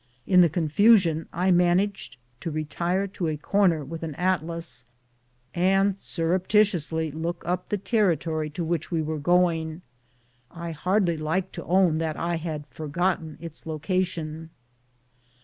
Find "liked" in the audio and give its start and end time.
11.17-11.53